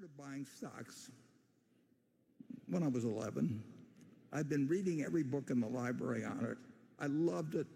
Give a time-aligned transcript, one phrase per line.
[0.00, 1.10] started buying stocks
[2.68, 3.62] when I was 11.
[4.32, 6.58] I've been reading every book in the library on it.
[6.98, 7.66] I loved it.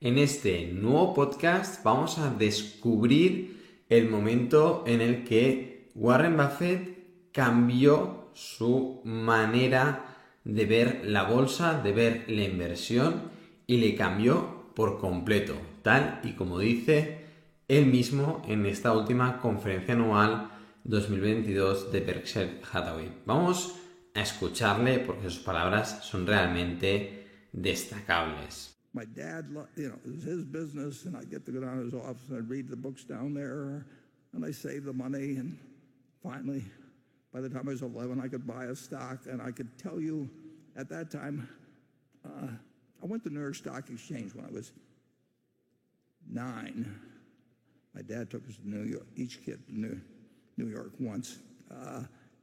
[0.00, 8.30] En este nuevo podcast vamos a descubrir el momento en el que Warren Buffett cambió
[8.32, 10.06] su manera
[10.44, 13.30] de ver la bolsa, de ver la inversión
[13.66, 17.26] y le cambió por completo, tal y como dice
[17.68, 20.48] él mismo en esta última conferencia anual
[20.84, 23.10] 2022 de Berkshire Hathaway.
[23.26, 23.74] Vamos
[24.14, 28.72] a escucharle porque sus palabras son realmente destacables.
[28.94, 31.84] My dad, you know, it was his business, and I get to go down to
[31.84, 33.86] his office and I'd read the books down there,
[34.34, 35.58] and I save the money, and
[36.22, 36.62] finally,
[37.32, 39.98] by the time I was 11, I could buy a stock, and I could tell
[39.98, 40.28] you
[40.76, 41.48] at that time,
[42.24, 42.48] uh,
[43.02, 44.72] I went to New York Stock Exchange when I was
[46.30, 47.00] nine.
[47.94, 50.00] My dad took us to New York, each kid to New,
[50.62, 51.38] New York once,
[51.70, 52.02] uh,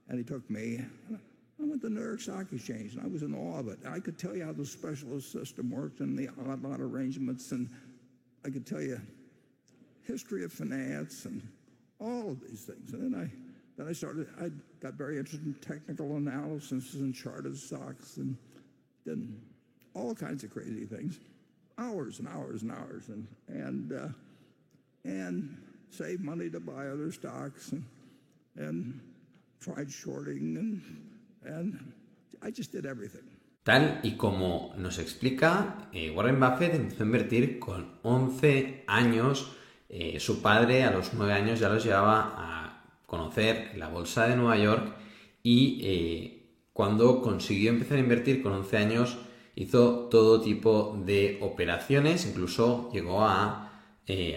[0.10, 0.84] and he took me.
[1.12, 3.80] I went to the New York Stock Exchange and I was in awe of it.
[3.88, 7.70] I could tell you how the specialist system worked and the odd lot arrangements, and
[8.46, 9.00] I could tell you
[10.04, 11.42] history of finance and
[12.00, 12.94] all of these things.
[12.94, 13.32] And then I
[13.78, 14.28] then I started.
[14.42, 14.50] I
[14.82, 18.36] got very interested in technical analysis and charted stocks and
[19.06, 19.28] did
[19.94, 21.20] all kinds of crazy things,
[21.78, 24.08] hours and hours and hours, and and uh,
[25.06, 25.58] and
[25.92, 27.84] saved money to buy other stocks and
[33.64, 39.56] Tal y como nos explica, eh, Warren Buffett empezó a invertir con 11 años.
[39.90, 44.36] Eh, su padre a los 9 años ya los llevaba a conocer la bolsa de
[44.36, 44.96] Nueva York
[45.44, 49.18] y eh, cuando consiguió empezar a invertir con 11 años
[49.56, 53.66] hizo todo tipo de operaciones, incluso llegó a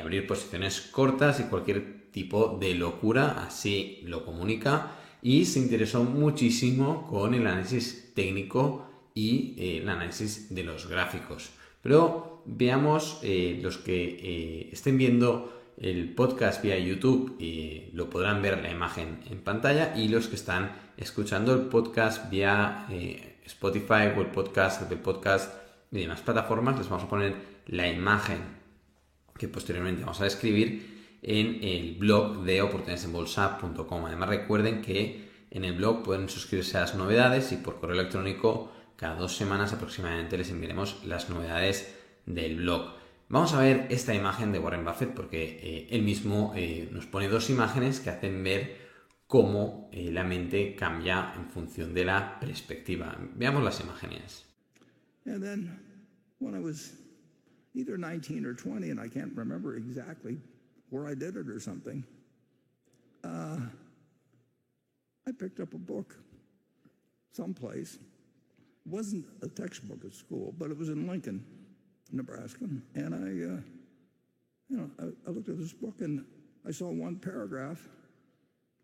[0.02, 7.06] abrir posiciones cortas y cualquier tipo de locura, así lo comunica y se interesó muchísimo
[7.06, 11.50] con el análisis técnico y eh, el análisis de los gráficos.
[11.80, 17.38] Pero veamos eh, los que eh, estén viendo el podcast vía YouTube
[17.94, 22.86] lo podrán ver la imagen en pantalla y los que están escuchando el podcast vía
[23.46, 25.52] Spotify o el podcast, el podcast
[25.90, 27.34] y demás plataformas les vamos a poner
[27.66, 28.38] la imagen
[29.36, 34.04] que posteriormente vamos a describir en el blog de oportunidadesenbolsa.com.
[34.06, 38.72] Además recuerden que en el blog pueden suscribirse a las novedades y por correo electrónico
[38.96, 41.94] cada dos semanas aproximadamente les enviaremos las novedades
[42.26, 42.94] del blog.
[43.28, 47.28] Vamos a ver esta imagen de Warren Buffett porque eh, él mismo eh, nos pone
[47.28, 48.76] dos imágenes que hacen ver
[49.26, 53.16] cómo eh, la mente cambia en función de la perspectiva.
[53.34, 54.44] Veamos las imágenes.
[55.24, 55.80] And then
[56.38, 56.94] when I was
[57.74, 59.76] either 19 or 20 and I can't remember
[60.92, 62.04] where I did it or something.
[63.24, 63.56] Uh,
[65.26, 66.16] I picked up a book
[67.32, 67.94] someplace.
[67.94, 71.44] It wasn't a textbook at school, but it was in Lincoln,
[72.10, 72.66] Nebraska.
[72.94, 73.60] And I, uh,
[74.68, 76.26] you know, I, I looked at this book and
[76.66, 77.88] I saw one paragraph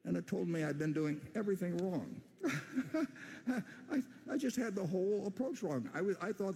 [0.05, 2.23] and it told me I'd been doing everything wrong.
[3.93, 4.03] I,
[4.33, 5.91] I just had the whole approach wrong.
[5.95, 6.55] I, was, I thought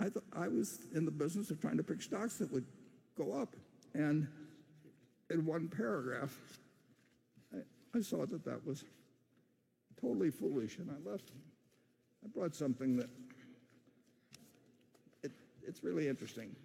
[0.00, 2.64] I, thought I was in the business of trying to pick stocks that would
[3.16, 3.54] go up.
[3.94, 4.26] And
[5.36, 6.34] in one paragraph,
[7.54, 7.58] I,
[7.98, 8.84] I saw that that was
[10.00, 11.30] totally foolish, and I left.
[12.24, 13.10] I brought something that
[15.22, 15.32] it,
[15.66, 16.56] it's really interesting.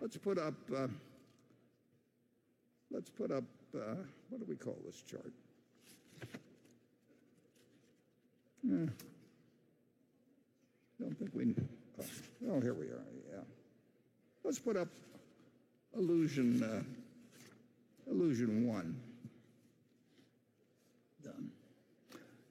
[0.00, 0.54] Let's put up.
[0.74, 0.88] Uh,
[2.90, 3.44] let's put up.
[3.74, 3.96] Uh,
[4.30, 5.32] what do we call this chart?
[8.66, 8.86] Uh,
[10.98, 11.54] don't think we.
[12.00, 12.04] Oh,
[12.52, 13.04] oh, here we are.
[13.30, 13.42] Yeah.
[14.44, 14.88] Let's put up
[15.94, 16.62] illusion.
[16.62, 16.82] Uh,
[18.10, 19.00] illusion one.
[21.22, 21.50] Done.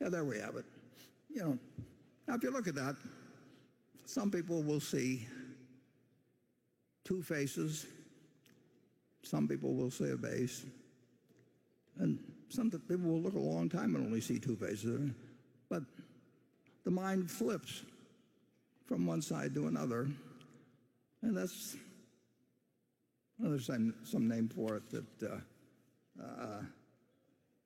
[0.02, 0.66] Yeah, there we have it.
[1.30, 1.60] You know,
[2.28, 2.96] now if you look at that,
[4.06, 5.28] some people will see
[7.04, 7.86] two faces.
[9.24, 10.66] Some people will see a base.
[12.00, 12.20] And
[12.50, 15.12] some people will look a long time and only see two faces.
[15.70, 15.84] But
[16.86, 17.84] the mind flips
[18.86, 20.08] from one side to another.
[21.22, 21.76] And that's
[23.40, 25.38] well, there's some, some name for it that uh,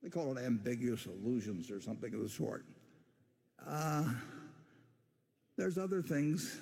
[0.02, 2.64] they call it ambiguous illusions or something of the sort.
[3.66, 4.04] Uh,
[5.56, 6.58] there's other things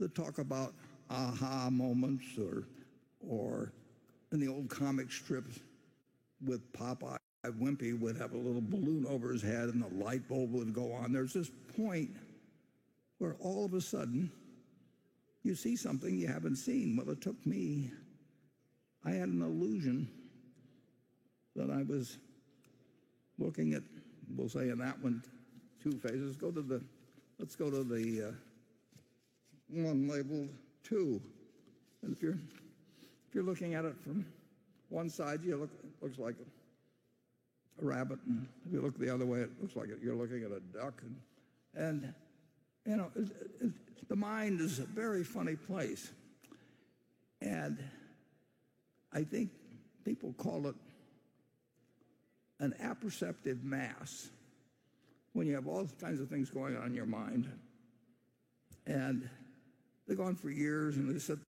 [0.00, 0.74] that talk about
[1.10, 2.64] aha moments or,
[3.20, 3.72] or
[4.32, 5.60] in the old comic strips
[6.44, 10.52] with Popeye, Wimpy would have a little balloon over his head and the light bulb
[10.52, 11.12] would go on.
[11.12, 12.10] There's this point
[13.18, 14.32] where all of a sudden
[15.42, 16.96] you see something you haven't seen.
[16.96, 17.90] Well, it took me,
[19.04, 20.08] I had an illusion
[21.56, 22.18] that I was
[23.38, 23.82] looking at,
[24.36, 25.22] we'll say in that one,
[25.82, 26.36] two phases.
[26.36, 26.82] Go to the,
[27.38, 28.32] let's go to the uh,
[29.68, 30.48] one labeled
[30.82, 31.20] two.
[32.02, 32.38] And if you're,
[33.28, 34.26] if you're looking at it from
[34.88, 36.44] one side, you look, it looks like a,
[37.84, 38.18] rabbit.
[38.26, 41.02] And if you look the other way, it looks like you're looking at a duck.
[41.02, 41.16] And,
[41.74, 42.14] and
[42.86, 43.28] you know, it,
[43.60, 46.12] it, the mind is a very funny place.
[47.40, 47.82] And
[49.12, 49.50] I think
[50.04, 50.76] people call it
[52.60, 54.30] an apperceptive mass
[55.32, 57.48] when you have all kinds of things going on in your mind.
[58.86, 59.28] And
[60.06, 61.38] they go on for years and they sit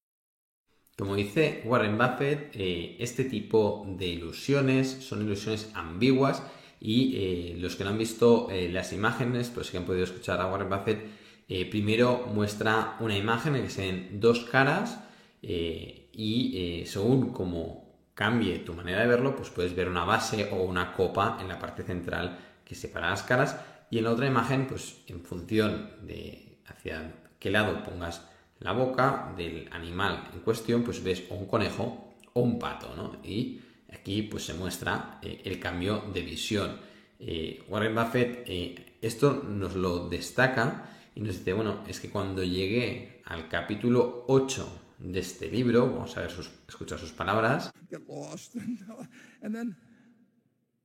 [0.99, 6.43] Como dice Warren Buffett, eh, este tipo de ilusiones son ilusiones ambiguas
[6.81, 10.41] y eh, los que no han visto eh, las imágenes, pues que han podido escuchar
[10.41, 11.05] a Warren Buffett,
[11.49, 14.99] eh, primero muestra una imagen en que se ven dos caras
[15.43, 17.86] eh, y eh, según como
[18.17, 21.59] cambie tu manera de verlo, pues puedes ver una base o una copa en la
[21.59, 23.61] parte central que separa las caras
[23.91, 28.27] y en la otra imagen, pues en función de hacia qué lado pongas
[28.59, 33.19] la boca del animal en cuestión, pues ves un conejo o un pato, ¿no?
[33.23, 33.61] Y
[33.93, 36.79] aquí pues se muestra eh, el cambio de visión.
[37.21, 42.43] Eh, Warren Buffett eh, esto nos lo destaca y nos dice, bueno, es que cuando
[42.43, 48.09] llegué al capítulo 8 de este libro, vamos a ver sus, escuchar sus palabras, get
[48.09, 48.55] lost.
[48.55, 49.05] And, uh,
[49.43, 49.77] and then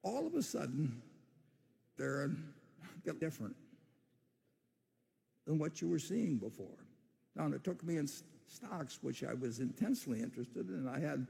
[0.04, 1.02] all of a sudden,
[1.98, 3.56] they're uh, get different
[5.46, 6.86] than what you were seeing before.
[7.36, 8.08] Now, and it took me in
[8.48, 10.88] stocks, which I was intensely interested in.
[10.88, 11.26] I had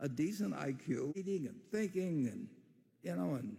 [0.00, 2.48] a decent IQ, reading and thinking, and
[3.02, 3.56] you know, and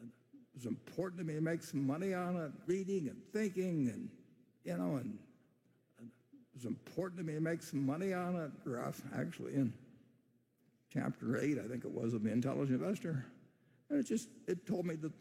[0.00, 0.08] it
[0.54, 4.08] was important to me to make some money on it, reading and thinking, and
[4.64, 5.18] you know, and
[6.56, 8.50] was important to me to make some money on it.
[8.64, 9.72] Rough, actually, in
[10.90, 13.26] chapter eight, I think it was, of the Intelligent Investor,
[13.90, 15.12] and it just it told me that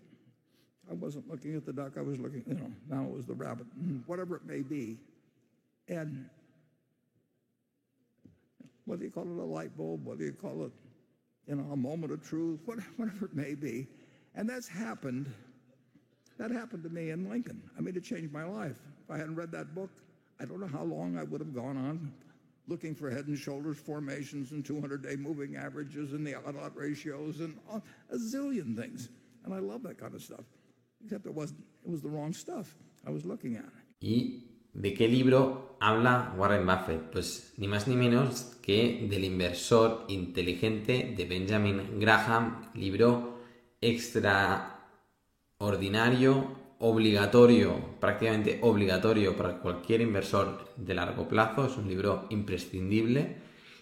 [0.89, 3.33] I wasn't looking at the duck; I was looking, you know, now it was the
[3.33, 3.65] rabbit,
[4.05, 4.97] whatever it may be,
[5.89, 6.29] and
[8.85, 10.71] whether you call it a light bulb, whether you call it,
[11.47, 13.87] you know, a moment of truth, whatever it may be,
[14.35, 15.31] and that's happened.
[16.37, 17.61] That happened to me in Lincoln.
[17.77, 18.75] I mean, it changed my life.
[19.05, 19.89] If I hadn't read that book,
[20.39, 22.11] I don't know how long I would have gone on
[22.67, 27.57] looking for head and shoulders formations and 200-day moving averages and the odd-lot ratios and
[27.69, 27.81] a
[28.15, 29.09] zillion things.
[29.43, 30.45] And I love that kind of stuff.
[31.03, 31.63] Except it wasn't.
[31.85, 33.71] It was the wrong stuff I was looking at.
[34.01, 34.43] ¿Y
[34.73, 37.11] de qué libro habla Warren Buffett?
[37.11, 43.35] Pues ni más ni menos que del inversor inteligente de Benjamin Graham, libro
[43.81, 51.65] extraordinario, obligatorio, prácticamente obligatorio para cualquier inversor de largo plazo.
[51.65, 53.37] Es un libro imprescindible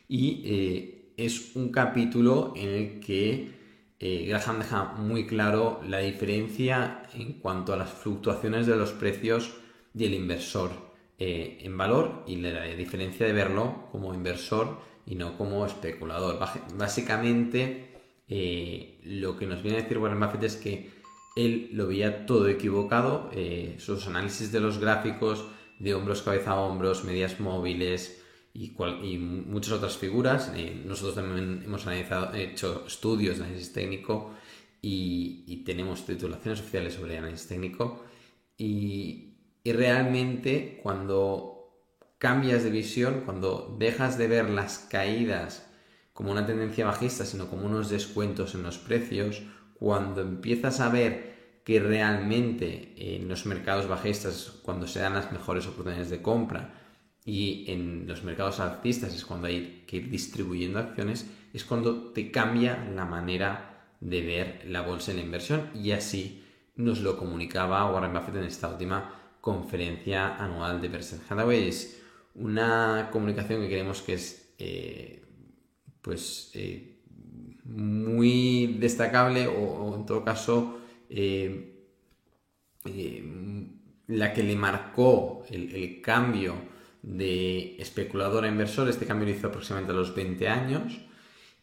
[0.08, 3.52] y eh, es un capítulo en el que
[4.00, 9.56] eh, Graham deja muy claro la diferencia en cuanto a las fluctuaciones de los precios
[9.94, 10.72] del inversor
[11.18, 16.40] eh, en valor y la diferencia de verlo como inversor y no como especulador.
[16.78, 17.90] Básicamente,
[19.04, 21.03] lo que nos viene a decir Warren Buffett es que
[21.36, 25.46] él lo veía todo equivocado, eh, sus análisis de los gráficos
[25.80, 28.22] de hombros, cabeza a hombros, medias móviles
[28.54, 29.00] y, cual-
[29.48, 30.52] muchas otras figuras.
[30.56, 34.32] eh, nosotros también hemos analizado, hecho estudios de análisis técnico
[34.82, 38.04] y, tenemos titulaciones oficiales sobre análisis técnico.
[38.58, 39.36] Y
[39.66, 41.54] realmente cuando
[42.18, 45.70] cambias de visión, cuando dejas de ver las caídas
[46.14, 49.42] como una tendencia bajista, sino como unos descuentos en los precios,
[49.84, 55.68] cuando empiezas a ver que realmente en los mercados bajistas, cuando se dan las mejores
[55.68, 56.74] oportunidades de compra,
[57.26, 62.32] y en los mercados alcistas es cuando hay que ir distribuyendo acciones, es cuando te
[62.32, 66.46] cambia la manera de ver la bolsa en la inversión y así
[66.78, 71.68] nos lo comunicaba Warren Buffett en esta última conferencia anual de Berkshire Hathaway.
[71.68, 72.02] Es
[72.36, 75.26] una comunicación que creemos que es eh,
[76.02, 76.93] pues eh,
[77.76, 81.88] muy destacable o, en todo caso eh,
[82.86, 83.24] eh,
[84.08, 86.56] la que le marcó el, cambio
[87.02, 91.00] de especulador a inversor, este cambio lo hizo aproximadamente a los 20 años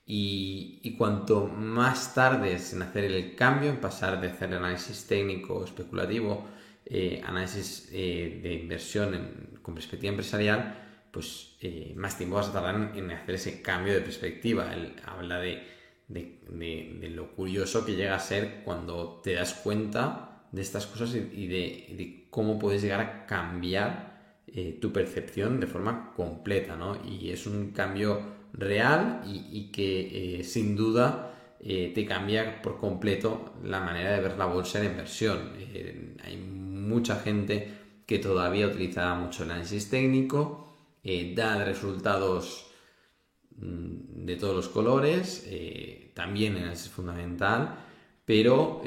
[0.04, 6.48] y, cuanto más tardes en hacer el cambio, en pasar de hacer análisis técnico especulativo,
[6.84, 11.56] eh, análisis de inversión con perspectiva empresarial, pues
[11.94, 14.74] más tiempo vas a tardar en hacer ese cambio de perspectiva.
[14.74, 15.62] Él habla de,
[16.10, 21.14] de- de- lo curioso que llega a ser cuando te das cuenta de estas cosas
[21.14, 24.10] y, de, cómo puedes llegar a cambiar
[24.46, 26.96] eh, tu percepción de forma completa, ¿no?
[27.04, 28.20] Y es un cambio
[28.52, 31.26] real y, que eh, sin duda
[31.60, 35.52] te cambia por completo la manera de ver la bolsa de inversión.
[36.24, 37.68] hay mucha gente
[38.06, 40.74] que todavía utiliza mucho el análisis técnico,
[41.36, 42.69] da resultados
[43.60, 45.46] de todos los colores,
[46.14, 47.76] también el análisis fundamental,
[48.24, 48.82] pero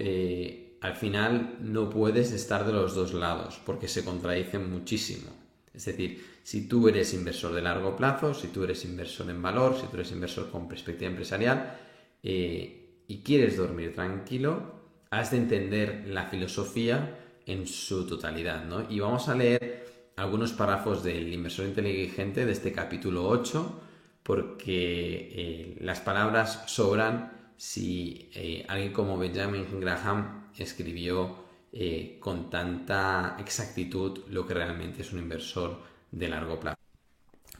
[0.81, 5.31] al final no puedes estar de los dos lados porque se contradicen muchísimo.
[5.73, 9.75] Es decir, si tú eres inversor de largo plazo, si tú eres inversor en valor,
[9.79, 11.79] si tú eres inversor con perspectiva empresarial
[12.21, 18.65] eh, y quieres dormir tranquilo, has de entender la filosofía en su totalidad.
[18.65, 18.85] ¿no?
[18.89, 23.79] Y vamos a leer algunos párrafos del inversor inteligente de este capítulo 8
[24.23, 33.37] porque eh, las palabras sobran si eh, alguien como Benjamin Graham escribió eh, con tanta
[33.39, 35.79] exactitud lo que realmente es un inversor
[36.11, 36.77] de largo plazo.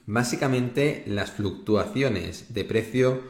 [0.06, 3.24] Básicamente, las fluctuaciones de precio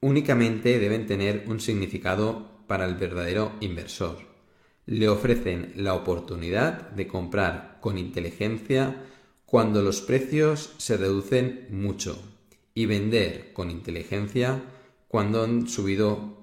[0.00, 4.18] únicamente deben tener un significado para el verdadero inversor.
[4.86, 9.04] Le ofrecen la oportunidad de comprar con inteligencia
[9.44, 12.16] cuando los precios se reducen mucho
[12.74, 14.62] y vender con inteligencia
[15.08, 16.38] cuando han subido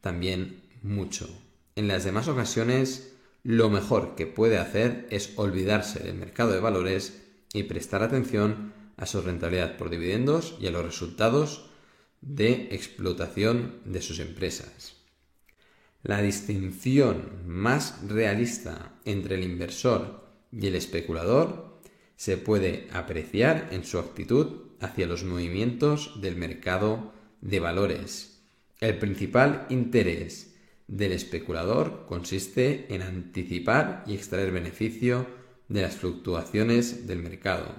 [0.00, 1.28] también mucho.
[1.74, 7.22] En las demás ocasiones, lo mejor que puede hacer es olvidarse del mercado de valores
[7.52, 11.70] y prestar atención a su rentabilidad por dividendos y a los resultados
[12.20, 14.96] de explotación de sus empresas.
[16.04, 21.80] La distinción más realista entre el inversor y el especulador
[22.16, 28.42] se puede apreciar en su actitud hacia los movimientos del mercado de valores.
[28.80, 30.54] El principal interés
[30.88, 35.26] del especulador consiste en anticipar y extraer beneficio
[35.68, 37.74] de las fluctuaciones del mercado.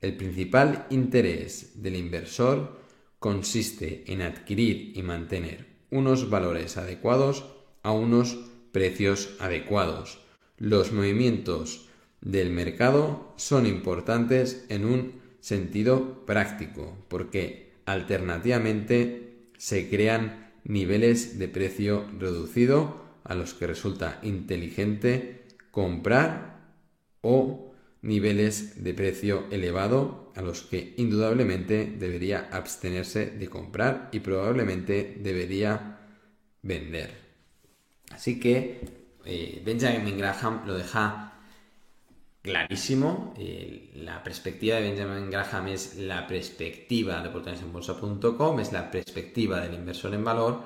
[0.00, 2.80] El principal interés del inversor
[3.20, 7.44] consiste en adquirir y mantener unos valores adecuados
[7.82, 8.38] a unos
[8.72, 10.18] precios adecuados.
[10.56, 11.88] Los movimientos
[12.20, 22.06] del mercado son importantes en un sentido práctico porque alternativamente se crean niveles de precio
[22.18, 26.60] reducido a los que resulta inteligente comprar
[27.22, 35.18] o niveles de precio elevado a los que indudablemente debería abstenerse de comprar y probablemente
[35.20, 35.98] debería
[36.62, 37.10] vender.
[38.10, 38.80] Así que
[39.24, 41.31] eh, Benjamin Graham lo deja
[42.42, 43.32] clarísimo.
[43.38, 49.74] Eh, la perspectiva de Benjamin Graham es la perspectiva de oportunidadesenbolsa.com, es la perspectiva del
[49.74, 50.62] inversor en valor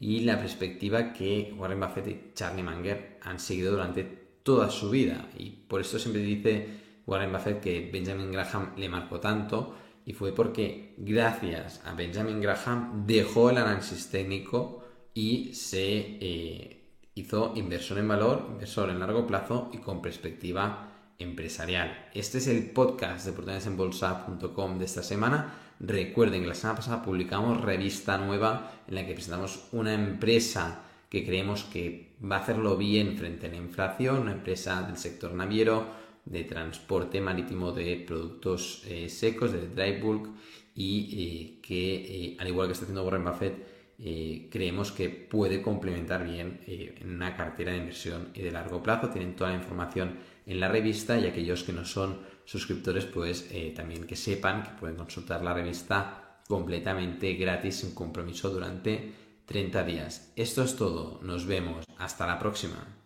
[0.00, 4.02] y la perspectiva que Warren Buffett y Charlie Munger han seguido durante
[4.42, 5.28] toda su vida.
[5.38, 6.66] Y por esto siempre dice
[7.06, 13.06] Warren Buffett que Benjamin Graham le marcó tanto y fue porque gracias a Benjamin Graham
[13.06, 14.82] dejó el análisis técnico
[15.14, 16.80] y se eh,
[17.14, 20.89] hizo inversor en valor, inversor en largo plazo y con perspectiva
[21.20, 22.08] empresarial.
[22.14, 25.54] Este es el podcast de oportunidadesenbolsa.com de esta semana.
[25.78, 31.24] Recuerden que la semana pasada publicamos revista nueva en la que presentamos una empresa que
[31.24, 35.86] creemos que va a hacerlo bien frente a la inflación, una empresa del sector naviero,
[36.24, 40.28] de transporte marítimo de productos eh, secos, de dry bulk
[40.74, 43.80] y eh, que, eh, al igual que está haciendo Warren Buffett,
[44.50, 49.10] creemos que puede complementar bien en una cartera de inversión y de largo plazo.
[49.10, 53.72] Tienen toda la información en la revista y aquellos que no son suscriptores pues eh,
[53.74, 59.12] también que sepan que pueden consultar la revista completamente gratis sin compromiso durante
[59.46, 60.32] 30 días.
[60.36, 62.99] Esto es todo, nos vemos, hasta la próxima.